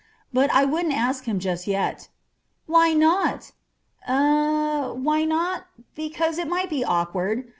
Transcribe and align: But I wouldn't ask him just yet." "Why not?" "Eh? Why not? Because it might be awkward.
But 0.33 0.49
I 0.51 0.65
wouldn't 0.65 0.95
ask 0.97 1.25
him 1.25 1.37
just 1.37 1.67
yet." 1.67 2.07
"Why 2.65 2.91
not?" 2.91 3.51
"Eh? 4.07 4.87
Why 4.87 5.25
not? 5.25 5.67
Because 5.93 6.39
it 6.39 6.47
might 6.47 6.71
be 6.71 6.83
awkward. 6.83 7.47